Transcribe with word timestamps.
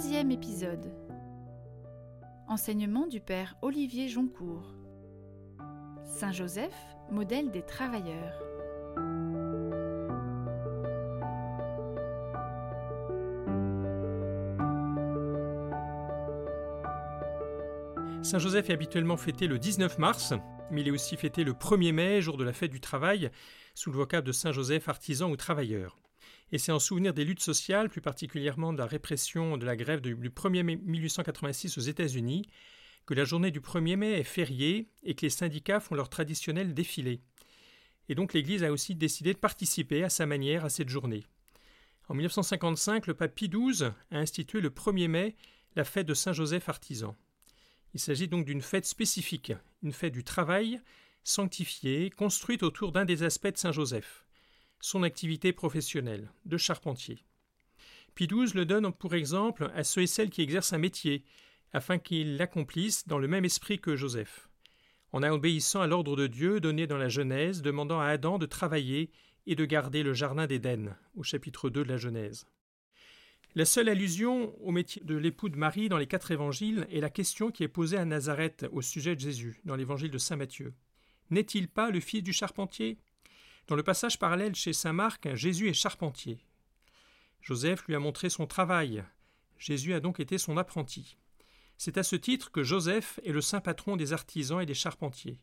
Troisième 0.00 0.30
épisode. 0.30 0.90
Enseignement 2.48 3.06
du 3.06 3.20
Père 3.20 3.58
Olivier 3.60 4.08
Joncourt. 4.08 4.74
Saint 6.06 6.32
Joseph, 6.32 6.72
modèle 7.10 7.50
des 7.50 7.60
travailleurs. 7.60 8.32
Saint 18.22 18.38
Joseph 18.38 18.70
est 18.70 18.72
habituellement 18.72 19.18
fêté 19.18 19.46
le 19.46 19.58
19 19.58 19.98
mars, 19.98 20.32
mais 20.70 20.80
il 20.80 20.88
est 20.88 20.92
aussi 20.92 21.18
fêté 21.18 21.44
le 21.44 21.52
1er 21.52 21.92
mai, 21.92 22.22
jour 22.22 22.38
de 22.38 22.44
la 22.44 22.54
fête 22.54 22.70
du 22.70 22.80
travail, 22.80 23.30
sous 23.74 23.90
le 23.90 23.98
vocable 23.98 24.26
de 24.26 24.32
Saint 24.32 24.52
Joseph 24.52 24.88
artisan 24.88 25.30
ou 25.30 25.36
travailleur. 25.36 25.99
Et 26.52 26.58
c'est 26.58 26.72
en 26.72 26.78
souvenir 26.78 27.14
des 27.14 27.24
luttes 27.24 27.42
sociales, 27.42 27.88
plus 27.88 28.00
particulièrement 28.00 28.72
de 28.72 28.78
la 28.78 28.86
répression 28.86 29.56
de 29.56 29.64
la 29.64 29.76
grève 29.76 30.00
du 30.00 30.14
1er 30.14 30.62
mai 30.62 30.76
1886 30.76 31.78
aux 31.78 31.82
États-Unis, 31.82 32.48
que 33.06 33.14
la 33.14 33.24
journée 33.24 33.50
du 33.50 33.60
1er 33.60 33.96
mai 33.96 34.12
est 34.12 34.24
fériée 34.24 34.88
et 35.02 35.14
que 35.14 35.22
les 35.22 35.30
syndicats 35.30 35.80
font 35.80 35.94
leur 35.94 36.08
traditionnel 36.08 36.74
défilé. 36.74 37.20
Et 38.08 38.14
donc 38.14 38.32
l'Église 38.34 38.64
a 38.64 38.72
aussi 38.72 38.94
décidé 38.94 39.32
de 39.32 39.38
participer 39.38 40.02
à 40.02 40.10
sa 40.10 40.26
manière 40.26 40.64
à 40.64 40.68
cette 40.70 40.88
journée. 40.88 41.24
En 42.08 42.14
1955, 42.14 43.06
le 43.06 43.14
pape 43.14 43.36
Pie 43.36 43.48
XII 43.48 43.90
a 44.10 44.18
institué 44.18 44.60
le 44.60 44.70
1er 44.70 45.06
mai 45.06 45.36
la 45.76 45.84
fête 45.84 46.06
de 46.06 46.14
Saint 46.14 46.32
Joseph 46.32 46.68
artisan. 46.68 47.16
Il 47.94 48.00
s'agit 48.00 48.28
donc 48.28 48.44
d'une 48.44 48.62
fête 48.62 48.86
spécifique, 48.86 49.52
une 49.82 49.92
fête 49.92 50.12
du 50.12 50.24
travail, 50.24 50.80
sanctifiée, 51.22 52.10
construite 52.10 52.62
autour 52.62 52.90
d'un 52.92 53.04
des 53.04 53.22
aspects 53.22 53.52
de 53.52 53.56
Saint 53.56 53.72
Joseph, 53.72 54.24
son 54.80 55.02
activité 55.02 55.52
professionnelle, 55.52 56.30
de 56.46 56.56
charpentier. 56.56 57.24
XII 58.18 58.52
le 58.54 58.64
donne 58.64 58.92
pour 58.92 59.14
exemple 59.14 59.70
à 59.74 59.84
ceux 59.84 60.02
et 60.02 60.06
celles 60.06 60.30
qui 60.30 60.42
exercent 60.42 60.72
un 60.72 60.78
métier, 60.78 61.24
afin 61.72 61.98
qu'ils 61.98 62.36
l'accomplissent 62.36 63.06
dans 63.06 63.18
le 63.18 63.28
même 63.28 63.44
esprit 63.44 63.78
que 63.78 63.96
Joseph, 63.96 64.48
en 65.12 65.22
obéissant 65.22 65.80
à 65.80 65.86
l'ordre 65.86 66.16
de 66.16 66.26
Dieu 66.26 66.60
donné 66.60 66.86
dans 66.86 66.98
la 66.98 67.08
Genèse, 67.08 67.62
demandant 67.62 68.00
à 68.00 68.06
Adam 68.06 68.38
de 68.38 68.46
travailler 68.46 69.10
et 69.46 69.54
de 69.54 69.64
garder 69.64 70.02
le 70.02 70.14
jardin 70.14 70.46
d'Éden, 70.46 70.96
au 71.16 71.22
chapitre 71.22 71.70
2 71.70 71.84
de 71.84 71.88
la 71.88 71.96
Genèse. 71.96 72.46
La 73.56 73.64
seule 73.64 73.88
allusion 73.88 74.54
au 74.64 74.70
métier 74.70 75.02
de 75.04 75.16
l'époux 75.16 75.48
de 75.48 75.56
Marie 75.56 75.88
dans 75.88 75.98
les 75.98 76.06
quatre 76.06 76.30
évangiles 76.30 76.86
est 76.92 77.00
la 77.00 77.10
question 77.10 77.50
qui 77.50 77.64
est 77.64 77.68
posée 77.68 77.96
à 77.96 78.04
Nazareth 78.04 78.66
au 78.70 78.80
sujet 78.80 79.16
de 79.16 79.20
Jésus 79.20 79.60
dans 79.64 79.74
l'évangile 79.74 80.12
de 80.12 80.18
saint 80.18 80.36
Matthieu. 80.36 80.72
N'est-il 81.30 81.68
pas 81.68 81.90
le 81.90 81.98
fils 81.98 82.22
du 82.22 82.32
charpentier? 82.32 82.98
Dans 83.70 83.76
le 83.76 83.84
passage 83.84 84.18
parallèle 84.18 84.56
chez 84.56 84.72
saint 84.72 84.92
Marc, 84.92 85.32
Jésus 85.36 85.68
est 85.68 85.74
charpentier. 85.74 86.44
Joseph 87.40 87.86
lui 87.86 87.94
a 87.94 88.00
montré 88.00 88.28
son 88.28 88.48
travail. 88.48 89.04
Jésus 89.58 89.94
a 89.94 90.00
donc 90.00 90.18
été 90.18 90.38
son 90.38 90.56
apprenti. 90.56 91.16
C'est 91.78 91.96
à 91.96 92.02
ce 92.02 92.16
titre 92.16 92.50
que 92.50 92.64
Joseph 92.64 93.20
est 93.24 93.30
le 93.30 93.40
saint 93.40 93.60
patron 93.60 93.94
des 93.94 94.12
artisans 94.12 94.60
et 94.60 94.66
des 94.66 94.74
charpentiers. 94.74 95.38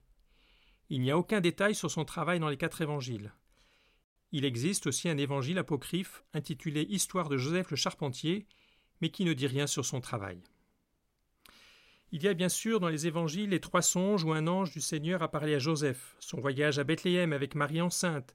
Il 0.90 1.00
n'y 1.00 1.10
a 1.10 1.18
aucun 1.18 1.40
détail 1.40 1.74
sur 1.74 1.90
son 1.90 2.04
travail 2.04 2.42
dans 2.42 2.50
les 2.50 2.58
quatre 2.58 2.82
évangiles. 2.82 3.32
Il 4.34 4.44
existe 4.44 4.88
aussi 4.88 5.08
un 5.08 5.18
évangile 5.18 5.58
apocryphe 5.58 6.26
intitulé 6.34 6.82
Histoire 6.82 7.30
de 7.30 7.38
Joseph 7.38 7.72
le 7.72 7.78
Charpentier, 7.78 8.46
mais 9.00 9.10
qui 9.10 9.24
ne 9.24 9.32
dit 9.32 9.48
rien 9.48 9.68
sur 9.68 9.86
son 9.86 10.02
travail. 10.02 10.42
Il 12.14 12.24
y 12.24 12.28
a 12.30 12.34
bien 12.34 12.48
sûr 12.48 12.80
dans 12.80 12.88
les 12.88 13.06
évangiles 13.06 13.50
les 13.50 13.60
trois 13.60 13.82
songes 13.82 14.24
où 14.24 14.32
un 14.32 14.48
ange 14.48 14.72
du 14.72 14.80
Seigneur 14.80 15.22
a 15.22 15.30
parlé 15.30 15.56
à 15.56 15.60
Joseph, 15.60 16.16
son 16.20 16.40
voyage 16.40 16.80
à 16.80 16.86
Bethléem 16.86 17.34
avec 17.34 17.54
Marie 17.54 17.82
enceinte, 17.82 18.34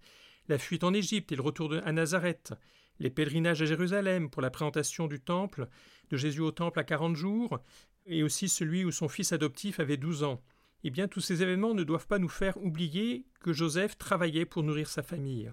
la 0.48 0.58
fuite 0.58 0.84
en 0.84 0.92
Égypte 0.92 1.32
et 1.32 1.36
le 1.36 1.42
retour 1.42 1.72
à 1.82 1.92
Nazareth, 1.92 2.52
les 2.98 3.08
pèlerinages 3.08 3.62
à 3.62 3.64
Jérusalem 3.64 4.28
pour 4.28 4.42
la 4.42 4.50
présentation 4.50 5.06
du 5.06 5.20
temple, 5.20 5.68
de 6.10 6.16
Jésus 6.18 6.40
au 6.40 6.50
temple 6.50 6.80
à 6.80 6.84
quarante 6.84 7.16
jours, 7.16 7.60
et 8.04 8.22
aussi 8.22 8.48
celui 8.48 8.84
où 8.84 8.90
son 8.90 9.08
fils 9.08 9.32
adoptif 9.32 9.80
avait 9.80 9.96
douze 9.96 10.22
ans. 10.22 10.42
Eh 10.84 10.90
bien, 10.90 11.08
tous 11.08 11.20
ces 11.20 11.42
événements 11.42 11.74
ne 11.74 11.84
doivent 11.84 12.08
pas 12.08 12.18
nous 12.18 12.28
faire 12.28 12.62
oublier 12.62 13.24
que 13.40 13.54
Joseph 13.54 13.96
travaillait 13.96 14.44
pour 14.44 14.64
nourrir 14.64 14.88
sa 14.88 15.02
famille. 15.02 15.50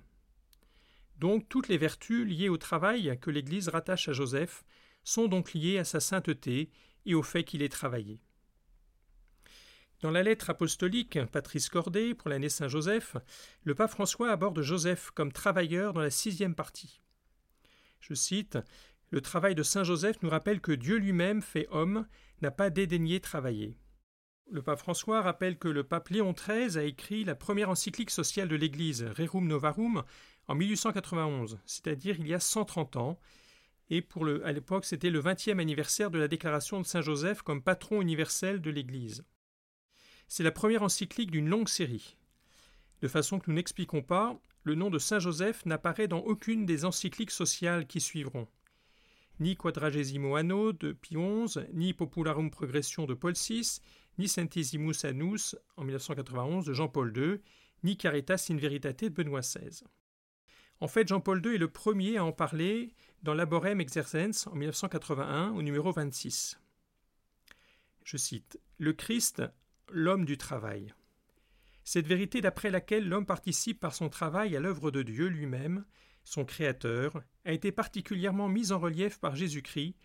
Donc 1.19 1.47
toutes 1.47 1.69
les 1.69 1.78
vertus 1.78 2.28
liées 2.28 2.50
au 2.50 2.58
travail 2.58 3.18
que 3.22 3.29
l'Église 3.29 3.69
rattache 3.69 4.09
à 4.09 4.13
Joseph 4.13 4.66
sont 5.03 5.28
donc 5.28 5.53
liées 5.53 5.78
à 5.78 5.84
sa 5.84 6.00
sainteté 6.00 6.69
et 7.05 7.15
au 7.15 7.23
fait 7.23 7.43
qu'il 7.43 7.61
ait 7.61 7.69
travaillé. 7.69 8.21
Dans 10.01 10.11
la 10.11 10.23
lettre 10.23 10.49
apostolique 10.49 11.19
Patrice 11.31 11.67
Cordet 11.67 12.13
pour 12.13 12.29
l'année 12.29 12.47
Saint-Joseph, 12.47 13.17
le 13.63 13.75
pape 13.75 13.91
François 13.91 14.31
aborde 14.31 14.61
Joseph 14.61 15.11
comme 15.11 15.33
travailleur 15.33 15.91
dans 15.91 16.01
la 16.01 16.09
sixième 16.09 16.55
partie. 16.55 17.01
Je 17.99 18.13
cite 18.13 18.57
Le 19.09 19.19
travail 19.19 19.55
de 19.55 19.63
Saint 19.63 19.83
Joseph 19.83 20.21
nous 20.21 20.29
rappelle 20.29 20.61
que 20.61 20.71
Dieu 20.71 20.97
lui-même, 20.97 21.41
fait 21.41 21.67
homme, 21.71 22.07
n'a 22.41 22.51
pas 22.51 22.69
dédaigné 22.69 23.19
travailler. 23.19 23.77
Le 24.49 24.61
pape 24.61 24.79
François 24.79 25.21
rappelle 25.21 25.59
que 25.59 25.67
le 25.67 25.83
pape 25.83 26.09
Léon 26.09 26.33
XIII 26.33 26.77
a 26.77 26.83
écrit 26.83 27.25
la 27.25 27.35
première 27.35 27.69
encyclique 27.69 28.09
sociale 28.09 28.47
de 28.47 28.55
l'Église, 28.55 29.03
Rerum 29.03 29.47
Novarum, 29.47 30.03
en 30.47 30.55
1891, 30.55 31.59
c'est-à-dire 31.66 32.16
il 32.19 32.27
y 32.27 32.33
a 32.33 32.39
130 32.39 32.95
ans, 32.95 33.19
et 33.89 34.01
pour 34.01 34.25
le, 34.25 34.45
à 34.45 34.51
l'époque 34.51 34.85
c'était 34.85 35.09
le 35.09 35.22
20e 35.22 35.59
anniversaire 35.59 36.11
de 36.11 36.19
la 36.19 36.27
déclaration 36.27 36.79
de 36.79 36.85
Saint 36.85 37.01
Joseph 37.01 37.41
comme 37.41 37.63
patron 37.63 38.01
universel 38.01 38.61
de 38.61 38.69
l'Église. 38.69 39.25
C'est 40.27 40.44
la 40.44 40.51
première 40.51 40.83
encyclique 40.83 41.31
d'une 41.31 41.50
longue 41.50 41.69
série. 41.69 42.17
De 43.01 43.07
façon 43.07 43.39
que 43.39 43.49
nous 43.49 43.55
n'expliquons 43.55 44.01
pas, 44.01 44.39
le 44.63 44.75
nom 44.75 44.89
de 44.89 44.99
Saint 44.99 45.19
Joseph 45.19 45.66
n'apparaît 45.66 46.07
dans 46.07 46.19
aucune 46.19 46.66
des 46.66 46.85
encycliques 46.85 47.31
sociales 47.31 47.88
qui 47.88 48.01
suivront. 48.01 48.47
Ni 49.39 49.55
Quadragesimo 49.55 50.35
Anno 50.35 50.73
de 50.73 50.91
Pie 50.91 51.16
XI, 51.16 51.59
ni 51.73 51.94
Popularum 51.94 52.51
Progression 52.51 53.05
de 53.05 53.13
Paul 53.13 53.33
VI, 53.33 53.79
ni 54.17 54.28
Centesimus 54.28 55.05
Annus 55.05 55.55
en 55.78 55.85
1991 55.85 56.66
de 56.66 56.73
Jean-Paul 56.73 57.13
II, 57.16 57.39
ni 57.83 57.95
Caritas 57.95 58.47
in 58.51 58.57
Veritate 58.57 59.05
de 59.05 59.09
Benoît 59.09 59.39
XVI. 59.39 59.83
En 60.81 60.88
fait, 60.88 61.07
Jean-Paul 61.07 61.45
II 61.45 61.56
est 61.56 61.59
le 61.59 61.69
premier 61.69 62.17
à 62.17 62.23
en 62.23 62.31
parler 62.31 62.94
dans 63.22 63.34
Laborem 63.34 63.81
Exercens 63.81 64.47
en 64.47 64.56
1981 64.56 65.51
au 65.51 65.62
numéro 65.62 65.91
26. 65.91 66.59
Je 68.06 68.17
cite 68.17 68.59
Le 68.78 68.94
Christ, 68.94 69.44
l'homme 69.91 70.23
du 70.23 70.38
travail. 70.38 70.94
Cette 71.84 72.07
vérité 72.07 72.40
d'après 72.40 72.72
laquelle 72.72 73.09
l'homme 73.09 73.25
participe 73.25 73.79
par 73.79 73.94
son 73.94 74.09
travail 74.09 74.56
à 74.56 74.62
l'œuvre 74.62 74.90
de 74.90 75.01
Dieu 75.01 75.28
lui-même, 75.28 75.85
son 76.23 76.45
Créateur, 76.45 77.23
a 77.44 77.51
été 77.51 77.72
particulièrement 77.72 78.47
mise 78.47 78.72
en 78.72 78.79
relief 78.79 79.19
par 79.19 79.35
Jésus-Christ, 79.35 79.96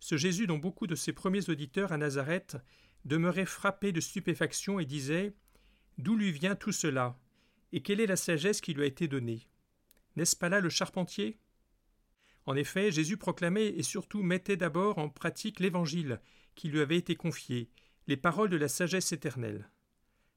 ce 0.00 0.16
Jésus 0.16 0.46
dont 0.46 0.58
beaucoup 0.58 0.86
de 0.86 0.94
ses 0.94 1.12
premiers 1.12 1.48
auditeurs 1.50 1.92
à 1.92 1.98
Nazareth 1.98 2.56
demeuraient 3.04 3.46
frappés 3.46 3.92
de 3.92 4.00
stupéfaction 4.00 4.80
et 4.80 4.86
disaient 4.86 5.34
D'où 5.98 6.16
lui 6.16 6.32
vient 6.32 6.56
tout 6.56 6.72
cela? 6.72 7.16
Et 7.72 7.80
quelle 7.80 8.00
est 8.00 8.06
la 8.06 8.16
sagesse 8.16 8.60
qui 8.60 8.74
lui 8.74 8.82
a 8.82 8.86
été 8.86 9.06
donnée? 9.06 9.46
N'est-ce 10.16 10.36
pas 10.36 10.48
là 10.48 10.60
le 10.60 10.68
charpentier? 10.68 11.38
En 12.46 12.56
effet, 12.56 12.90
Jésus 12.90 13.16
proclamait 13.16 13.68
et 13.68 13.82
surtout 13.82 14.22
mettait 14.22 14.56
d'abord 14.56 14.98
en 14.98 15.08
pratique 15.08 15.60
l'Évangile 15.60 16.20
qui 16.54 16.68
lui 16.68 16.80
avait 16.80 16.96
été 16.96 17.16
confié, 17.16 17.70
les 18.06 18.16
paroles 18.16 18.50
de 18.50 18.56
la 18.56 18.68
sagesse 18.68 19.12
éternelle. 19.12 19.70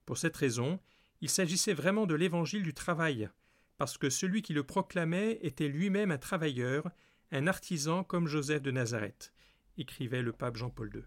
Pour 0.05 0.17
cette 0.17 0.35
raison, 0.35 0.79
il 1.21 1.29
s'agissait 1.29 1.73
vraiment 1.73 2.07
de 2.07 2.15
l'Évangile 2.15 2.63
du 2.63 2.73
travail, 2.73 3.29
parce 3.77 3.97
que 3.97 4.09
celui 4.09 4.41
qui 4.41 4.53
le 4.53 4.63
proclamait 4.63 5.39
était 5.41 5.67
lui-même 5.67 6.11
un 6.11 6.17
travailleur, 6.17 6.89
un 7.31 7.47
artisan 7.47 8.03
comme 8.03 8.27
Joseph 8.27 8.61
de 8.61 8.71
Nazareth, 8.71 9.31
écrivait 9.77 10.23
le 10.23 10.33
pape 10.33 10.57
Jean-Paul 10.57 10.91
II. 10.93 11.03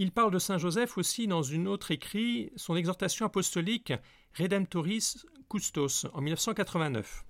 Il 0.00 0.12
parle 0.12 0.30
de 0.30 0.38
Saint 0.38 0.58
Joseph 0.58 0.96
aussi 0.96 1.26
dans 1.26 1.42
une 1.42 1.66
autre 1.66 1.90
écrit, 1.90 2.52
son 2.54 2.76
exhortation 2.76 3.26
apostolique 3.26 3.92
Redemptoris 4.38 5.26
Custos 5.50 6.06
en 6.12 6.20
1989. 6.20 7.24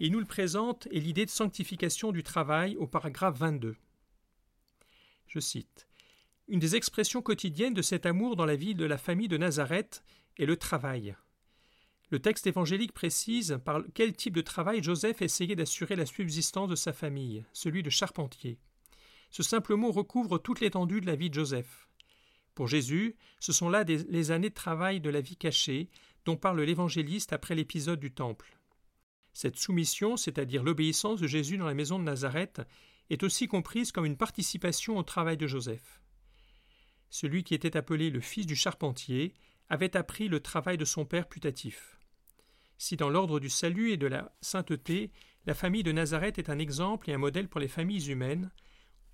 Il 0.00 0.12
nous 0.12 0.18
le 0.18 0.24
présente 0.24 0.88
et 0.90 1.00
l'idée 1.00 1.26
de 1.26 1.30
sanctification 1.30 2.10
du 2.10 2.22
travail 2.22 2.78
au 2.78 2.86
paragraphe 2.86 3.36
22. 3.36 3.76
Je 5.26 5.38
cite 5.38 5.86
Une 6.46 6.60
des 6.60 6.76
expressions 6.76 7.20
quotidiennes 7.20 7.74
de 7.74 7.82
cet 7.82 8.06
amour 8.06 8.36
dans 8.36 8.46
la 8.46 8.56
vie 8.56 8.74
de 8.74 8.86
la 8.86 8.96
famille 8.96 9.28
de 9.28 9.36
Nazareth 9.36 10.02
est 10.38 10.46
le 10.46 10.56
travail. 10.56 11.14
Le 12.08 12.20
texte 12.20 12.46
évangélique 12.46 12.94
précise 12.94 13.60
par 13.66 13.82
quel 13.92 14.14
type 14.14 14.34
de 14.34 14.40
travail 14.40 14.82
Joseph 14.82 15.20
essayait 15.20 15.56
d'assurer 15.56 15.94
la 15.94 16.06
subsistance 16.06 16.70
de 16.70 16.74
sa 16.74 16.94
famille, 16.94 17.44
celui 17.52 17.82
de 17.82 17.90
charpentier. 17.90 18.56
Ce 19.28 19.42
simple 19.42 19.74
mot 19.74 19.92
recouvre 19.92 20.38
toute 20.38 20.60
l'étendue 20.60 21.02
de 21.02 21.06
la 21.06 21.16
vie 21.16 21.28
de 21.28 21.34
Joseph. 21.34 21.87
Pour 22.58 22.66
Jésus, 22.66 23.14
ce 23.38 23.52
sont 23.52 23.68
là 23.68 23.84
les 23.84 24.30
années 24.32 24.48
de 24.48 24.54
travail 24.54 25.00
de 25.00 25.10
la 25.10 25.20
vie 25.20 25.36
cachée 25.36 25.90
dont 26.24 26.36
parle 26.36 26.60
l'évangéliste 26.60 27.32
après 27.32 27.54
l'épisode 27.54 28.00
du 28.00 28.10
Temple. 28.10 28.58
Cette 29.32 29.56
soumission, 29.56 30.16
c'est-à-dire 30.16 30.64
l'obéissance 30.64 31.20
de 31.20 31.28
Jésus 31.28 31.56
dans 31.56 31.68
la 31.68 31.74
maison 31.74 32.00
de 32.00 32.04
Nazareth, 32.04 32.62
est 33.10 33.22
aussi 33.22 33.46
comprise 33.46 33.92
comme 33.92 34.06
une 34.06 34.16
participation 34.16 34.98
au 34.98 35.04
travail 35.04 35.36
de 35.36 35.46
Joseph. 35.46 36.02
Celui 37.10 37.44
qui 37.44 37.54
était 37.54 37.76
appelé 37.76 38.10
le 38.10 38.18
fils 38.18 38.44
du 38.44 38.56
charpentier 38.56 39.34
avait 39.68 39.96
appris 39.96 40.26
le 40.26 40.40
travail 40.40 40.76
de 40.76 40.84
son 40.84 41.04
père 41.04 41.28
putatif. 41.28 42.00
Si 42.76 42.96
dans 42.96 43.08
l'ordre 43.08 43.38
du 43.38 43.50
salut 43.50 43.92
et 43.92 43.96
de 43.96 44.08
la 44.08 44.34
sainteté, 44.40 45.12
la 45.46 45.54
famille 45.54 45.84
de 45.84 45.92
Nazareth 45.92 46.40
est 46.40 46.50
un 46.50 46.58
exemple 46.58 47.08
et 47.08 47.14
un 47.14 47.18
modèle 47.18 47.48
pour 47.48 47.60
les 47.60 47.68
familles 47.68 48.10
humaines. 48.10 48.50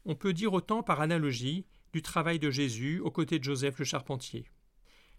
On 0.07 0.15
peut 0.15 0.33
dire 0.33 0.55
autant 0.55 0.83
par 0.83 1.03
analogie 1.03 1.67
du 1.95 2.03
travail 2.03 2.41
de 2.41 2.51
Jésus 2.51 2.99
aux 2.99 3.13
côtés 3.13 3.39
de 3.39 3.45
Joseph 3.45 3.79
le 3.79 3.85
charpentier. 3.85 4.51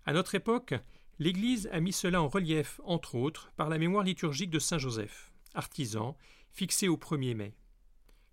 À 0.05 0.11
notre 0.11 0.35
époque, 0.35 0.73
l'Église 1.19 1.69
a 1.71 1.79
mis 1.79 1.93
cela 1.93 2.21
en 2.21 2.27
relief, 2.27 2.81
entre 2.83 3.15
autres, 3.15 3.53
par 3.55 3.69
la 3.69 3.77
mémoire 3.77 4.03
liturgique 4.03 4.49
de 4.49 4.59
Saint 4.59 4.77
Joseph, 4.77 5.31
artisan, 5.53 6.17
fixé 6.51 6.89
au 6.89 6.97
1er 6.97 7.33
mai. 7.33 7.55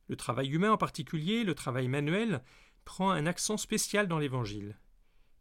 Le 0.08 0.16
travail 0.16 0.48
humain 0.48 0.72
en 0.72 0.76
particulier, 0.76 1.44
le 1.44 1.54
travail 1.54 1.86
manuel, 1.86 2.42
prend 2.84 3.12
un 3.12 3.26
accent 3.26 3.56
spécial 3.56 4.08
dans 4.08 4.18
l'Évangile. 4.18 4.76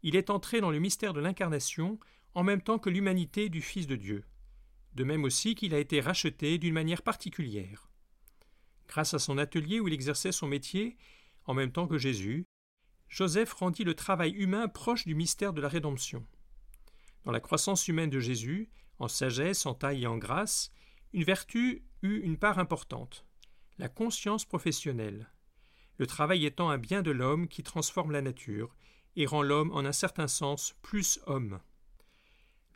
Il 0.04 0.14
est 0.14 0.30
entré 0.30 0.60
dans 0.60 0.70
le 0.70 0.78
mystère 0.78 1.12
de 1.12 1.20
l'incarnation 1.20 1.98
en 2.34 2.44
même 2.44 2.62
temps 2.62 2.78
que 2.78 2.88
l'humanité 2.88 3.48
du 3.48 3.62
Fils 3.62 3.88
de 3.88 3.96
Dieu, 3.96 4.22
de 4.94 5.02
même 5.02 5.24
aussi 5.24 5.56
qu'il 5.56 5.74
a 5.74 5.80
été 5.80 6.00
racheté 6.00 6.56
d'une 6.56 6.72
manière 6.72 7.02
particulière. 7.02 7.90
Grâce 8.86 9.12
à 9.12 9.18
son 9.18 9.38
atelier 9.38 9.80
où 9.80 9.88
il 9.88 9.94
exerçait 9.94 10.30
son 10.30 10.46
métier, 10.46 10.96
en 11.46 11.54
même 11.54 11.72
temps 11.72 11.88
que 11.88 11.98
Jésus, 11.98 12.46
Joseph 13.12 13.52
rendit 13.52 13.84
le 13.84 13.92
travail 13.92 14.30
humain 14.30 14.68
proche 14.68 15.04
du 15.04 15.14
mystère 15.14 15.52
de 15.52 15.60
la 15.60 15.68
rédemption. 15.68 16.26
Dans 17.24 17.30
la 17.30 17.40
croissance 17.40 17.86
humaine 17.86 18.08
de 18.08 18.20
Jésus, 18.20 18.70
en 18.98 19.06
sagesse, 19.06 19.66
en 19.66 19.74
taille 19.74 20.04
et 20.04 20.06
en 20.06 20.16
grâce, 20.16 20.72
une 21.12 21.22
vertu 21.22 21.84
eut 22.00 22.20
une 22.20 22.38
part 22.38 22.58
importante 22.58 23.26
la 23.78 23.88
conscience 23.88 24.44
professionnelle. 24.44 25.28
Le 25.98 26.06
travail 26.06 26.46
étant 26.46 26.70
un 26.70 26.78
bien 26.78 27.02
de 27.02 27.10
l'homme 27.10 27.48
qui 27.48 27.62
transforme 27.62 28.12
la 28.12 28.22
nature 28.22 28.74
et 29.16 29.26
rend 29.26 29.42
l'homme 29.42 29.72
en 29.72 29.84
un 29.84 29.92
certain 29.92 30.28
sens 30.28 30.76
plus 30.82 31.20
homme. 31.26 31.58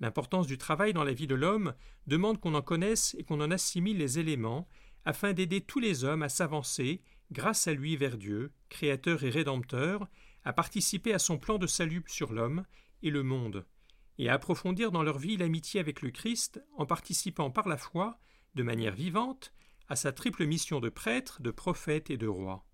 L'importance 0.00 0.47
du 0.47 0.59
travail 0.59 0.93
dans 0.93 1.05
la 1.05 1.15
vie 1.15 1.27
de 1.27 1.35
l'homme 1.35 1.75
demande 2.06 2.41
qu'on 2.41 2.55
en 2.55 2.62
connaisse 2.62 3.15
et 3.19 3.25
qu'on 3.25 3.41
en 3.41 3.50
assimile 3.50 3.99
les 3.99 4.19
éléments 4.19 4.69
afin 5.06 5.33
d'aider 5.33 5.62
tous 5.62 5.79
les 5.79 6.05
hommes 6.05 6.23
à 6.23 6.29
s'avancer, 6.29 7.00
grâce 7.31 7.69
à 7.69 7.73
lui 7.73 7.97
vers 7.97 8.19
Dieu, 8.19 8.53
créateur 8.69 9.23
et 9.23 9.31
rédempteur, 9.31 10.09
à 10.47 10.53
participer 10.53 11.13
à 11.13 11.19
son 11.19 11.39
plan 11.39 11.59
de 11.59 11.67
salut 11.67 12.05
sur 12.07 12.33
l'homme 12.33 12.65
et 13.03 13.11
le 13.11 13.25
monde, 13.25 13.67
et 14.17 14.29
à 14.29 14.35
approfondir 14.35 14.93
dans 14.93 15.03
leur 15.03 15.19
vie 15.19 15.37
l'amitié 15.37 15.81
avec 15.81 16.03
le 16.03 16.13
Christ 16.13 16.63
en 16.77 16.87
participant 16.87 17.51
par 17.51 17.67
la 17.67 17.77
foi, 17.77 18.21
de 18.55 18.63
manière 18.63 18.95
vivante, 18.95 19.53
à 19.89 19.97
sa 19.97 20.13
triple 20.13 20.47
mission 20.47 20.79
de 20.79 20.89
prêtre, 20.89 21.43
de 21.43 21.51
prophète 21.51 22.11
et 22.11 22.17
de 22.17 22.29
roi. 22.29 22.65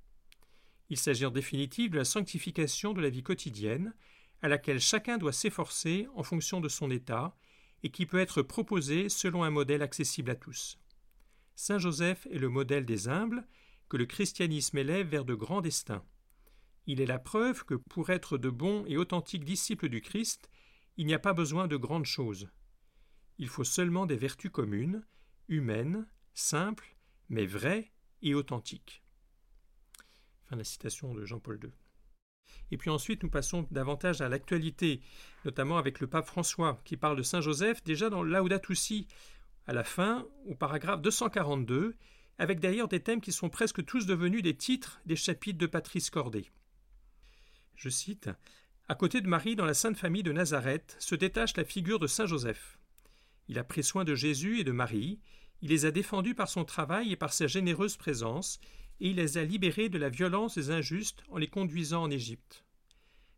Il 0.90 0.98
s'agit 0.98 1.24
en 1.24 1.30
définitive 1.30 1.92
de 1.92 1.96
la 1.96 2.04
sanctification 2.04 2.92
de 2.92 3.00
la 3.00 3.08
vie 3.08 3.22
quotidienne, 3.22 3.94
à 4.42 4.48
laquelle 4.48 4.78
chacun 4.78 5.16
doit 5.16 5.32
s'efforcer 5.32 6.08
en 6.14 6.22
fonction 6.22 6.60
de 6.60 6.68
son 6.68 6.90
état, 6.90 7.34
et 7.82 7.88
qui 7.88 8.04
peut 8.04 8.20
être 8.20 8.42
proposée 8.42 9.08
selon 9.08 9.44
un 9.44 9.50
modèle 9.50 9.80
accessible 9.80 10.30
à 10.30 10.36
tous. 10.36 10.78
Saint 11.56 11.78
Joseph 11.78 12.26
est 12.30 12.38
le 12.38 12.50
modèle 12.50 12.84
des 12.84 13.08
humbles, 13.08 13.46
que 13.88 13.96
le 13.96 14.04
christianisme 14.04 14.76
élève 14.76 15.08
vers 15.08 15.24
de 15.24 15.34
grands 15.34 15.62
destins. 15.62 16.04
Il 16.86 17.00
est 17.00 17.06
la 17.06 17.18
preuve 17.18 17.64
que 17.64 17.74
pour 17.74 18.10
être 18.10 18.38
de 18.38 18.50
bons 18.50 18.84
et 18.86 18.96
authentiques 18.96 19.44
disciples 19.44 19.88
du 19.88 20.00
Christ, 20.00 20.50
il 20.96 21.06
n'y 21.06 21.14
a 21.14 21.18
pas 21.18 21.32
besoin 21.32 21.68
de 21.68 21.76
grandes 21.76 22.06
choses. 22.06 22.48
Il 23.38 23.48
faut 23.48 23.64
seulement 23.64 24.06
des 24.06 24.16
vertus 24.16 24.50
communes, 24.50 25.04
humaines, 25.48 26.06
simples, 26.34 26.96
mais 27.28 27.46
vraies 27.46 27.92
et 28.22 28.34
authentiques. 28.34 29.02
Fin 30.44 30.56
de 30.56 30.60
la 30.60 30.64
citation 30.64 31.14
de 31.14 31.24
Jean-Paul 31.24 31.60
II. 31.62 31.70
Et 32.70 32.76
puis 32.76 32.90
ensuite, 32.90 33.22
nous 33.22 33.30
passons 33.30 33.66
davantage 33.70 34.20
à 34.20 34.28
l'actualité, 34.28 35.00
notamment 35.44 35.78
avec 35.78 36.00
le 36.00 36.06
pape 36.06 36.26
François, 36.26 36.80
qui 36.84 36.96
parle 36.96 37.16
de 37.16 37.22
Saint 37.22 37.40
Joseph 37.40 37.82
déjà 37.84 38.10
dans 38.10 38.22
Laudato 38.22 38.72
à 39.66 39.72
la 39.72 39.84
fin, 39.84 40.26
au 40.46 40.54
paragraphe 40.54 41.02
242, 41.02 41.94
avec 42.38 42.60
d'ailleurs 42.60 42.88
des 42.88 43.00
thèmes 43.00 43.20
qui 43.20 43.30
sont 43.30 43.50
presque 43.50 43.84
tous 43.84 44.06
devenus 44.06 44.42
des 44.42 44.56
titres 44.56 45.00
des 45.06 45.16
chapitres 45.16 45.58
de 45.58 45.66
Patrice 45.66 46.10
Cordet. 46.10 46.46
Je 47.76 47.88
cite 47.88 48.30
À 48.88 48.94
côté 48.94 49.20
de 49.20 49.28
Marie, 49.28 49.56
dans 49.56 49.64
la 49.64 49.74
Sainte 49.74 49.96
Famille 49.96 50.22
de 50.22 50.32
Nazareth, 50.32 50.96
se 50.98 51.14
détache 51.14 51.56
la 51.56 51.64
figure 51.64 51.98
de 51.98 52.06
Saint 52.06 52.26
Joseph. 52.26 52.78
Il 53.48 53.58
a 53.58 53.64
pris 53.64 53.82
soin 53.82 54.04
de 54.04 54.14
Jésus 54.14 54.60
et 54.60 54.64
de 54.64 54.72
Marie, 54.72 55.18
il 55.62 55.70
les 55.70 55.86
a 55.86 55.90
défendus 55.90 56.34
par 56.34 56.48
son 56.48 56.64
travail 56.64 57.12
et 57.12 57.16
par 57.16 57.32
sa 57.32 57.46
généreuse 57.46 57.96
présence, 57.96 58.60
et 59.00 59.10
il 59.10 59.16
les 59.16 59.38
a 59.38 59.44
libérés 59.44 59.88
de 59.88 59.98
la 59.98 60.08
violence 60.08 60.56
des 60.56 60.70
injustes 60.70 61.22
en 61.28 61.38
les 61.38 61.48
conduisant 61.48 62.02
en 62.02 62.10
Égypte. 62.10 62.64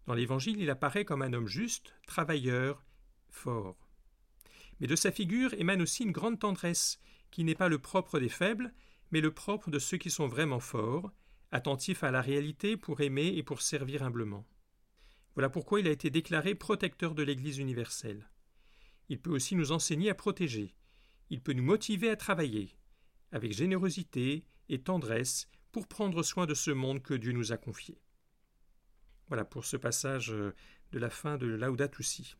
Dans 0.06 0.14
l'Évangile, 0.14 0.60
il 0.60 0.70
apparaît 0.70 1.04
comme 1.04 1.22
un 1.22 1.32
homme 1.32 1.48
juste, 1.48 1.94
travailleur, 2.06 2.82
fort. 3.30 3.76
Mais 4.80 4.86
de 4.86 4.96
sa 4.96 5.12
figure 5.12 5.54
émane 5.54 5.82
aussi 5.82 6.04
une 6.04 6.12
grande 6.12 6.38
tendresse, 6.38 7.00
qui 7.30 7.44
n'est 7.44 7.54
pas 7.54 7.68
le 7.68 7.78
propre 7.78 8.20
des 8.20 8.28
faibles, 8.28 8.72
mais 9.10 9.20
le 9.20 9.32
propre 9.32 9.70
de 9.70 9.78
ceux 9.78 9.96
qui 9.96 10.10
sont 10.10 10.28
vraiment 10.28 10.60
forts, 10.60 11.10
attentifs 11.54 12.02
à 12.02 12.10
la 12.10 12.20
réalité 12.20 12.76
pour 12.76 13.00
aimer 13.00 13.28
et 13.28 13.44
pour 13.44 13.62
servir 13.62 14.02
humblement. 14.02 14.44
Voilà 15.34 15.48
pourquoi 15.48 15.78
il 15.78 15.86
a 15.86 15.92
été 15.92 16.10
déclaré 16.10 16.56
protecteur 16.56 17.14
de 17.14 17.22
l'Église 17.22 17.58
universelle. 17.58 18.28
Il 19.08 19.20
peut 19.20 19.30
aussi 19.30 19.54
nous 19.54 19.70
enseigner 19.70 20.10
à 20.10 20.16
protéger. 20.16 20.74
Il 21.30 21.40
peut 21.40 21.52
nous 21.52 21.62
motiver 21.62 22.10
à 22.10 22.16
travailler, 22.16 22.74
avec 23.30 23.52
générosité 23.52 24.44
et 24.68 24.80
tendresse, 24.80 25.48
pour 25.70 25.86
prendre 25.86 26.24
soin 26.24 26.46
de 26.46 26.54
ce 26.54 26.72
monde 26.72 27.02
que 27.02 27.14
Dieu 27.14 27.30
nous 27.30 27.52
a 27.52 27.56
confié. 27.56 28.00
Voilà 29.28 29.44
pour 29.44 29.64
ce 29.64 29.76
passage 29.76 30.32
euh, 30.32 30.54
de 30.90 30.98
la 30.98 31.08
fin 31.08 31.38
de 31.38 31.46
Laudato 31.46 32.02
Si. 32.02 32.34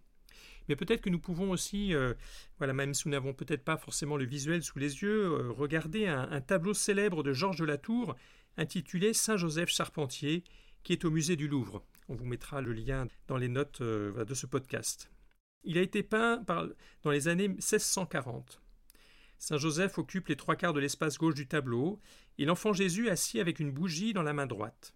Mais 0.68 0.74
peut-être 0.74 1.02
que 1.02 1.10
nous 1.10 1.20
pouvons 1.20 1.50
aussi, 1.52 1.94
euh, 1.94 2.14
voilà, 2.58 2.72
même 2.72 2.94
si 2.94 3.06
nous 3.06 3.12
n'avons 3.12 3.32
peut-être 3.32 3.64
pas 3.64 3.76
forcément 3.76 4.16
le 4.16 4.24
visuel 4.24 4.64
sous 4.64 4.78
les 4.80 5.02
yeux, 5.02 5.24
euh, 5.24 5.52
regarder 5.52 6.06
un, 6.08 6.40
tableau 6.40 6.74
célèbre 6.74 7.22
de 7.22 7.32
Georges 7.32 7.58
de 7.58 7.64
Latour 7.64 8.16
intitulé 8.56 9.12
Saint 9.12 9.36
Joseph 9.36 9.70
Charpentier, 9.70 10.44
qui 10.82 10.92
est 10.92 11.04
au 11.04 11.10
musée 11.10 11.36
du 11.36 11.48
Louvre. 11.48 11.84
On 12.08 12.14
vous 12.14 12.26
mettra 12.26 12.60
le 12.60 12.72
lien 12.72 13.08
dans 13.26 13.36
les 13.36 13.48
notes 13.48 13.82
de 13.82 14.34
ce 14.34 14.46
podcast. 14.46 15.10
Il 15.64 15.78
a 15.78 15.82
été 15.82 16.02
peint 16.02 16.44
dans 17.02 17.10
les 17.10 17.28
années 17.28 17.48
1640. 17.48 18.60
Saint 19.38 19.58
Joseph 19.58 19.98
occupe 19.98 20.28
les 20.28 20.36
trois 20.36 20.56
quarts 20.56 20.72
de 20.72 20.80
l'espace 20.80 21.18
gauche 21.18 21.34
du 21.34 21.46
tableau, 21.46 22.00
et 22.38 22.44
l'enfant 22.44 22.72
Jésus 22.72 23.08
assis 23.08 23.40
avec 23.40 23.60
une 23.60 23.72
bougie 23.72 24.12
dans 24.12 24.22
la 24.22 24.32
main 24.32 24.46
droite. 24.46 24.94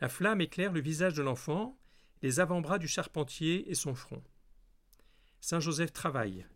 La 0.00 0.08
flamme 0.08 0.40
éclaire 0.40 0.72
le 0.72 0.80
visage 0.80 1.14
de 1.14 1.22
l'enfant, 1.22 1.78
les 2.22 2.40
avant-bras 2.40 2.78
du 2.78 2.88
charpentier 2.88 3.70
et 3.70 3.74
son 3.74 3.94
front. 3.94 4.22
Saint 5.40 5.60
Joseph 5.60 5.92
travaille. 5.92 6.46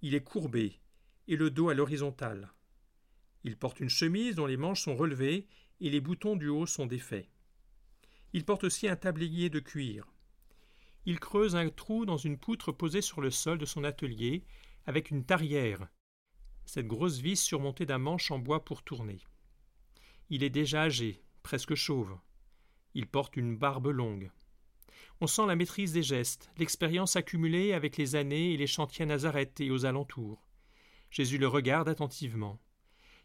Il 0.00 0.14
est 0.14 0.22
courbé, 0.22 0.80
et 1.28 1.36
le 1.36 1.50
dos 1.50 1.68
à 1.68 1.74
l'horizontale. 1.74 2.52
Il 3.44 3.56
porte 3.56 3.80
une 3.80 3.88
chemise 3.88 4.34
dont 4.34 4.46
les 4.46 4.56
manches 4.56 4.82
sont 4.82 4.96
relevées 4.96 5.46
et 5.82 5.90
les 5.90 6.00
boutons 6.00 6.36
du 6.36 6.48
haut 6.48 6.64
sont 6.64 6.86
défaits. 6.86 7.28
Il 8.32 8.44
porte 8.44 8.64
aussi 8.64 8.88
un 8.88 8.96
tablier 8.96 9.50
de 9.50 9.58
cuir. 9.58 10.06
Il 11.04 11.18
creuse 11.18 11.56
un 11.56 11.68
trou 11.68 12.06
dans 12.06 12.16
une 12.16 12.38
poutre 12.38 12.70
posée 12.70 13.02
sur 13.02 13.20
le 13.20 13.32
sol 13.32 13.58
de 13.58 13.66
son 13.66 13.82
atelier 13.82 14.44
avec 14.86 15.10
une 15.10 15.24
tarière, 15.24 15.88
cette 16.64 16.86
grosse 16.86 17.18
vis 17.18 17.36
surmontée 17.36 17.84
d'un 17.84 17.98
manche 17.98 18.30
en 18.30 18.38
bois 18.38 18.64
pour 18.64 18.84
tourner. 18.84 19.18
Il 20.30 20.44
est 20.44 20.50
déjà 20.50 20.82
âgé, 20.82 21.20
presque 21.42 21.74
chauve. 21.74 22.16
Il 22.94 23.08
porte 23.08 23.36
une 23.36 23.56
barbe 23.56 23.88
longue. 23.88 24.30
On 25.20 25.26
sent 25.26 25.46
la 25.46 25.56
maîtrise 25.56 25.92
des 25.92 26.04
gestes, 26.04 26.52
l'expérience 26.58 27.16
accumulée 27.16 27.72
avec 27.72 27.96
les 27.96 28.14
années 28.14 28.52
et 28.52 28.56
les 28.56 28.68
chantiers 28.68 29.02
à 29.02 29.06
Nazareth 29.06 29.60
et 29.60 29.72
aux 29.72 29.84
alentours. 29.84 30.46
Jésus 31.10 31.38
le 31.38 31.48
regarde 31.48 31.88
attentivement. 31.88 32.60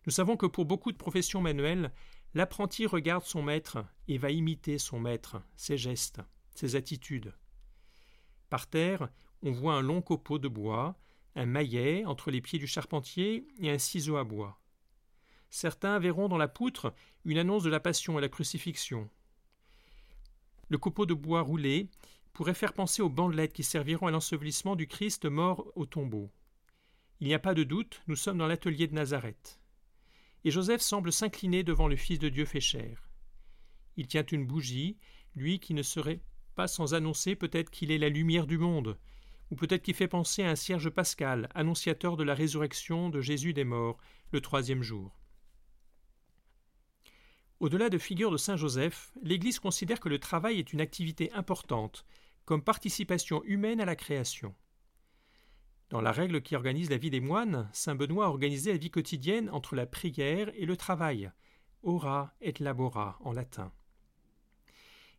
Nous 0.07 0.11
savons 0.11 0.37
que 0.37 0.45
pour 0.45 0.65
beaucoup 0.65 0.91
de 0.91 0.97
professions 0.97 1.41
manuelles, 1.41 1.91
l'apprenti 2.33 2.85
regarde 2.85 3.23
son 3.23 3.41
maître 3.41 3.85
et 4.07 4.17
va 4.17 4.31
imiter 4.31 4.77
son 4.77 4.99
maître, 4.99 5.41
ses 5.55 5.77
gestes, 5.77 6.21
ses 6.55 6.75
attitudes. 6.75 7.33
Par 8.49 8.67
terre, 8.67 9.09
on 9.43 9.51
voit 9.51 9.75
un 9.75 9.81
long 9.81 10.01
copeau 10.01 10.39
de 10.39 10.47
bois, 10.47 10.97
un 11.35 11.45
maillet 11.45 12.05
entre 12.05 12.31
les 12.31 12.41
pieds 12.41 12.59
du 12.59 12.67
charpentier 12.67 13.47
et 13.59 13.69
un 13.69 13.77
ciseau 13.77 14.17
à 14.17 14.23
bois. 14.23 14.59
Certains 15.49 15.99
verront 15.99 16.27
dans 16.27 16.37
la 16.37 16.47
poutre 16.47 16.93
une 17.25 17.37
annonce 17.37 17.63
de 17.63 17.69
la 17.69 17.79
passion 17.79 18.17
et 18.17 18.21
la 18.21 18.29
crucifixion, 18.29 19.09
le 20.69 20.77
copeau 20.77 21.05
de 21.05 21.13
bois 21.13 21.41
roulé 21.41 21.89
pourrait 22.33 22.53
faire 22.53 22.73
penser 22.73 23.01
aux 23.01 23.09
bandelettes 23.09 23.53
qui 23.53 23.63
serviront 23.63 24.07
à 24.07 24.11
l'ensevelissement 24.11 24.75
du 24.75 24.87
Christ 24.87 25.25
mort 25.25 25.71
au 25.75 25.85
tombeau. 25.85 26.29
Il 27.19 27.27
n'y 27.27 27.33
a 27.33 27.39
pas 27.39 27.53
de 27.53 27.63
doute, 27.63 28.01
nous 28.07 28.15
sommes 28.15 28.37
dans 28.37 28.47
l'atelier 28.47 28.87
de 28.87 28.93
Nazareth. 28.93 29.59
Et 30.47 30.51
Joseph 30.51 30.79
semble 30.79 31.11
s'incliner 31.11 31.65
devant 31.65 31.89
le 31.89 31.97
Fils 31.97 32.19
de 32.19 32.29
Dieu 32.29 32.45
fait 32.45 32.61
chair. 32.61 33.09
Il 33.97 34.07
tient 34.07 34.25
une 34.25 34.47
bougie, 34.47 34.95
lui 35.35 35.59
qui 35.59 35.73
ne 35.73 35.83
serait 35.83 36.21
pas 36.55 36.69
sans 36.69 36.93
annoncer 36.93 37.35
peut-être 37.35 37.69
qu'il 37.69 37.91
est 37.91 37.97
la 37.97 38.07
lumière 38.07 38.47
du 38.47 38.57
monde, 38.57 38.97
ou 39.51 39.57
peut-être 39.57 39.83
qu'il 39.83 39.93
fait 39.93 40.07
penser 40.07 40.43
à 40.43 40.49
un 40.49 40.55
cierge 40.55 40.89
pascal, 40.89 41.49
annonciateur 41.53 42.15
de 42.15 42.23
la 42.23 42.33
résurrection 42.33 43.09
de 43.09 43.19
Jésus 43.19 43.51
des 43.51 43.65
morts, 43.65 43.97
le 44.31 44.39
troisième 44.39 44.83
jour. 44.83 45.19
Au-delà 47.59 47.89
de 47.89 47.97
figure 47.97 48.31
de 48.31 48.37
Saint 48.37 48.55
Joseph, 48.55 49.11
l'Église 49.23 49.59
considère 49.59 49.99
que 49.99 50.07
le 50.07 50.17
travail 50.17 50.59
est 50.59 50.71
une 50.71 50.79
activité 50.79 51.29
importante, 51.33 52.05
comme 52.45 52.63
participation 52.63 53.43
humaine 53.43 53.81
à 53.81 53.85
la 53.85 53.97
création. 53.97 54.55
Dans 55.89 56.01
la 56.01 56.11
règle 56.11 56.41
qui 56.41 56.55
organise 56.55 56.89
la 56.89 56.97
vie 56.97 57.09
des 57.09 57.21
moines, 57.21 57.69
saint 57.71 57.95
Benoît 57.95 58.25
a 58.25 58.29
organisé 58.29 58.71
la 58.73 58.77
vie 58.77 58.89
quotidienne 58.89 59.49
entre 59.51 59.73
la 59.73 59.85
prière 59.85 60.51
et 60.55 60.65
le 60.65 60.75
travail, 60.75 61.31
ora 61.81 62.33
et 62.41 62.53
labora 62.59 63.17
en 63.21 63.31
latin. 63.31 63.71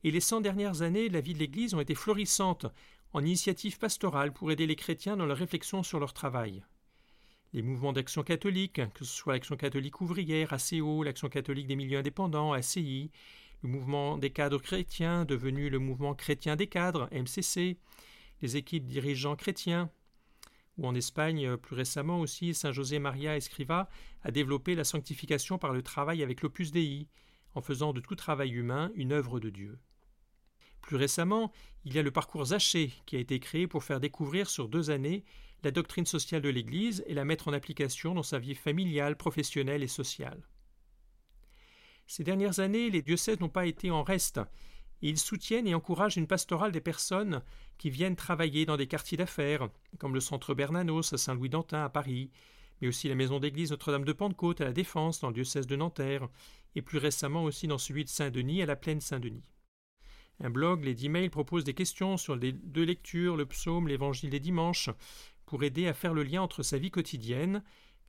Et 0.05 0.11
les 0.11 0.21
cent 0.21 0.43
dernières 0.43 0.83
années, 0.83 1.09
la 1.09 1.23
vie 1.23 1.33
de 1.33 1.39
l'Église 1.39 1.73
ont 1.73 1.81
été 1.81 1.95
florissantes 1.95 2.67
en 3.15 3.25
initiatives 3.25 3.79
pastorales 3.79 4.35
pour 4.35 4.53
aider 4.53 4.67
les 4.67 4.77
chrétiens 4.77 5.17
dans 5.17 5.25
leur 5.25 5.39
réflexion 5.39 5.83
sur 5.83 6.01
leur 6.01 6.13
travail. 6.13 6.63
Les 7.55 7.63
mouvements 7.63 7.95
d'action 7.95 8.23
catholique, 8.23 8.83
que 8.93 9.05
ce 9.05 9.17
soit 9.17 9.33
l'Action 9.33 9.57
catholique 9.57 10.03
ouvrière, 10.03 10.53
ACO, 10.53 11.03
l'Action 11.03 11.31
catholique 11.31 11.67
des 11.67 11.77
milieux 11.77 11.99
indépendants, 11.99 12.53
ACI, 12.53 13.11
le 13.63 13.71
mouvement 13.71 14.19
des 14.19 14.31
cadres 14.31 14.61
chrétiens, 14.61 15.25
devenu 15.25 15.71
le 15.71 15.79
mouvement 15.79 16.15
chrétien 16.15 16.57
des 16.57 16.67
cadres, 16.67 17.09
MCC, 17.11 17.79
les 18.43 18.57
équipes 18.59 18.87
dirigeants 18.87 19.35
chrétiens, 19.35 19.91
ou 20.79 20.87
en 20.87 20.95
Espagne, 20.95 21.57
plus 21.57 21.75
récemment 21.75 22.21
aussi, 22.21 22.55
Saint 22.55 22.73
José 22.73 22.99
Maria 22.99 23.37
Escriva 23.37 23.89
a 24.23 24.31
développé 24.31 24.75
la 24.75 24.85
sanctification 24.85 25.59
par 25.59 25.73
le 25.73 25.83
travail 25.83 26.23
avec 26.23 26.41
l'Opus 26.41 26.71
Dei, 26.71 27.09
en 27.55 27.61
faisant 27.61 27.93
de 27.93 28.01
tout 28.01 28.15
travail 28.15 28.53
humain 28.53 28.91
une 28.95 29.13
œuvre 29.13 29.41
de 29.41 29.51
Dieu. 29.51 29.79
Plus 30.81 30.97
récemment, 30.97 31.53
il 31.85 31.95
y 31.95 31.99
a 31.99 32.03
le 32.03 32.13
parcours 32.13 32.47
Zaché 32.47 32.93
qui 33.05 33.17
a 33.17 33.19
été 33.19 33.41
créé 33.41 33.67
pour 33.67 33.85
faire 33.85 34.01
découvrir 34.01 34.49
sur 34.49 34.69
deux 34.69 34.91
années 34.91 35.25
la 35.65 35.73
doctrine 35.73 36.07
sociale 36.07 36.43
de 36.43 36.49
l'Église 36.49 37.05
et 37.07 37.15
la 37.15 37.25
mettre 37.25 37.49
en 37.49 37.53
application 37.53 38.15
dans 38.15 38.23
sa 38.23 38.39
vie 38.39 38.55
familiale, 38.55 39.17
professionnelle 39.17 39.83
et 39.83 39.89
sociale. 39.89 40.41
Ces 42.07 42.25
dernières 42.25 42.61
années, 42.61 42.89
les 42.89 43.03
diocèses 43.03 43.41
n'ont 43.41 43.49
pas 43.49 43.67
été 43.67 43.91
en 43.91 44.03
reste, 44.03 44.41
ils 45.03 45.19
soutiennent 45.19 45.67
et 45.67 45.75
encouragent 45.75 46.17
une 46.17 46.27
pastorale 46.27 46.73
des 46.73 46.81
personnes 46.81 47.43
qui 47.79 47.91
viennent 47.91 48.17
travailler 48.17 48.67
dans 48.67 48.77
des 48.77 48.87
quartiers 48.87 49.19
d'affaires, 49.19 49.69
comme 49.99 50.15
le 50.15 50.21
centre 50.21 50.55
Bernanos 50.55 51.13
à 51.13 51.19
Saint-Louis-d'Antin 51.19 51.85
à 51.85 51.89
Paris, 51.89 52.31
mais 52.81 52.89
aussi 52.89 53.09
la 53.09 53.15
maison 53.15 53.41
d'église 53.41 53.71
Notre-Dame 53.71 54.05
de 54.05 54.13
Pentecôte 54.13 54.61
à 54.61 54.65
la 54.65 54.73
Défense 54.73 55.21
dans 55.21 55.29
le 55.29 55.35
diocèse 55.35 55.67
de 55.67 55.77
Nanterre, 55.77 56.29
et 56.75 56.83
plus 56.83 56.99
récemment 56.99 57.45
aussi 57.45 57.67
dans 57.67 57.79
celui 57.79 58.05
de 58.05 58.09
Saint-Denis 58.09 58.63
à 58.63 58.67
la 58.67 58.77
plaine 58.77 59.01
Saint-Denis. 59.01 59.45
Un 60.41 60.51
blog, 60.51 60.85
les 60.85 61.07
e-mails 61.07 61.31
proposent 61.31 61.65
des 61.65 61.75
questions 61.75 62.17
sur 62.17 62.37
les 62.37 62.53
deux 62.53 62.85
lectures, 62.85 63.37
le 63.37 63.47
psaume, 63.47 63.89
l'évangile 63.89 64.31
des 64.31 64.39
dimanches, 64.39 64.91
pour 65.47 65.65
aider 65.65 65.89
à 65.89 65.95
faire 65.95 66.15
le 66.15 66.23
lien 66.23 66.43
entre 66.43 66.63
sa 66.63 66.79
vie 66.79 66.91
quotidienne, 66.91 67.65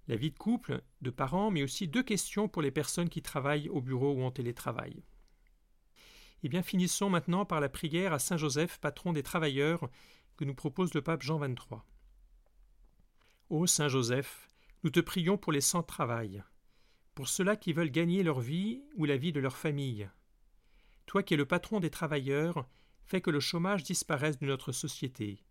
la 0.07 0.15
vie 0.15 0.31
de 0.31 0.37
couple, 0.37 0.81
de 1.01 1.09
parents, 1.09 1.51
mais 1.51 1.63
aussi 1.63 1.87
deux 1.87 2.03
questions 2.03 2.47
pour 2.47 2.61
les 2.61 2.71
personnes 2.71 3.09
qui 3.09 3.21
travaillent 3.21 3.69
au 3.69 3.81
bureau 3.81 4.13
ou 4.13 4.23
en 4.23 4.31
télétravail. 4.31 5.03
Eh 6.43 6.49
bien, 6.49 6.63
finissons 6.63 7.09
maintenant 7.09 7.45
par 7.45 7.59
la 7.59 7.69
prière 7.69 8.13
à 8.13 8.19
Saint 8.19 8.37
Joseph, 8.37 8.79
patron 8.79 9.13
des 9.13 9.23
travailleurs, 9.23 9.89
que 10.37 10.45
nous 10.45 10.55
propose 10.55 10.93
le 10.93 11.01
pape 11.01 11.21
Jean 11.21 11.39
XXIII. 11.39 11.81
Ô 13.49 13.67
Saint 13.67 13.89
Joseph, 13.89 14.47
nous 14.83 14.89
te 14.89 14.99
prions 14.99 15.37
pour 15.37 15.51
les 15.51 15.61
sans-travail, 15.61 16.43
pour 17.15 17.27
ceux-là 17.27 17.55
qui 17.57 17.73
veulent 17.73 17.91
gagner 17.91 18.23
leur 18.23 18.39
vie 18.39 18.81
ou 18.95 19.05
la 19.05 19.17
vie 19.17 19.33
de 19.33 19.41
leur 19.41 19.57
famille, 19.57 20.09
toi 21.09 21.23
qui 21.23 21.33
es 21.33 21.37
le 21.37 21.47
patron 21.47 21.79
des 21.79 21.89
travailleurs, 21.89 22.69
fais 23.03 23.19
que 23.19 23.31
le 23.31 23.39
chômage 23.39 23.81
disparaisse 23.81 24.37
de 24.37 24.45
notre 24.45 24.71
société, 24.71 25.43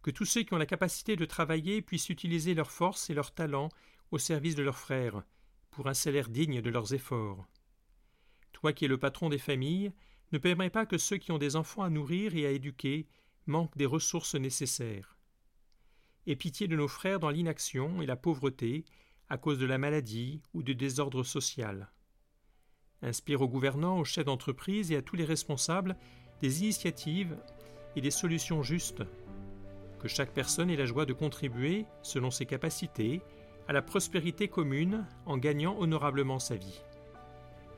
que 0.00 0.10
tous 0.10 0.24
ceux 0.24 0.44
qui 0.44 0.54
ont 0.54 0.58
la 0.58 0.64
capacité 0.64 1.14
de 1.14 1.26
travailler 1.26 1.82
puissent 1.82 2.08
utiliser 2.08 2.54
leurs 2.54 2.70
forces 2.70 3.10
et 3.10 3.14
leurs 3.14 3.34
talents 3.34 3.68
au 4.12 4.16
service 4.16 4.54
de 4.54 4.62
leurs 4.62 4.78
frères, 4.78 5.22
pour 5.70 5.88
un 5.88 5.92
salaire 5.92 6.30
digne 6.30 6.62
de 6.62 6.70
leurs 6.70 6.94
efforts. 6.94 7.46
Toi 8.52 8.72
qui 8.72 8.86
es 8.86 8.88
le 8.88 8.96
patron 8.96 9.28
des 9.28 9.36
familles, 9.36 9.92
ne 10.34 10.38
permets 10.38 10.70
pas 10.70 10.86
que 10.86 10.98
ceux 10.98 11.16
qui 11.16 11.32
ont 11.32 11.38
des 11.38 11.56
enfants 11.56 11.82
à 11.82 11.90
nourrir 11.90 12.34
et 12.34 12.46
à 12.46 12.50
éduquer 12.50 13.06
manquent 13.46 13.76
des 13.76 13.86
ressources 13.86 14.34
nécessaires. 14.34 15.16
Aie 16.26 16.36
pitié 16.36 16.68
de 16.68 16.76
nos 16.76 16.88
frères 16.88 17.20
dans 17.20 17.30
l'inaction 17.30 18.02
et 18.02 18.06
la 18.06 18.16
pauvreté 18.16 18.84
à 19.28 19.38
cause 19.38 19.58
de 19.58 19.66
la 19.66 19.78
maladie 19.78 20.40
ou 20.52 20.62
du 20.62 20.74
désordre 20.74 21.22
social 21.22 21.90
inspire 23.04 23.42
aux 23.42 23.48
gouvernants, 23.48 23.98
aux 23.98 24.04
chefs 24.04 24.24
d'entreprise 24.24 24.90
et 24.90 24.96
à 24.96 25.02
tous 25.02 25.16
les 25.16 25.24
responsables 25.24 25.96
des 26.40 26.62
initiatives 26.62 27.36
et 27.96 28.00
des 28.00 28.10
solutions 28.10 28.62
justes. 28.62 29.02
Que 30.00 30.08
chaque 30.08 30.32
personne 30.32 30.70
ait 30.70 30.76
la 30.76 30.86
joie 30.86 31.06
de 31.06 31.12
contribuer, 31.12 31.86
selon 32.02 32.30
ses 32.30 32.46
capacités, 32.46 33.22
à 33.68 33.72
la 33.72 33.82
prospérité 33.82 34.48
commune 34.48 35.06
en 35.26 35.38
gagnant 35.38 35.76
honorablement 35.78 36.38
sa 36.38 36.56
vie. 36.56 36.82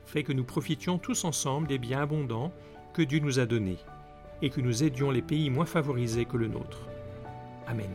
Fais 0.07 0.23
que 0.23 0.31
nous 0.31 0.45
profitions 0.45 0.97
tous 0.97 1.25
ensemble 1.25 1.67
des 1.67 1.77
biens 1.77 2.01
abondants 2.03 2.53
que 2.93 3.01
Dieu 3.01 3.19
nous 3.19 3.39
a 3.39 3.45
donnés 3.45 3.77
et 4.41 4.49
que 4.49 4.61
nous 4.61 4.83
aidions 4.83 5.11
les 5.11 5.21
pays 5.21 5.49
moins 5.49 5.65
favorisés 5.65 6.23
que 6.23 6.37
le 6.37 6.47
nôtre. 6.47 6.87
Amen. 7.67 7.89